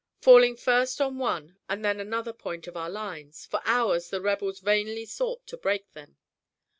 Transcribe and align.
Falling 0.19 0.57
first 0.57 0.99
on 0.99 1.19
one 1.19 1.59
and 1.69 1.85
then 1.85 1.99
another 1.99 2.33
point 2.33 2.65
of 2.65 2.75
our 2.75 2.89
lines, 2.89 3.45
for 3.45 3.61
hours 3.65 4.09
the 4.09 4.19
rebels 4.19 4.59
vainly 4.59 5.05
sought 5.05 5.45
to 5.45 5.55
break 5.57 5.91
them. 5.93 6.17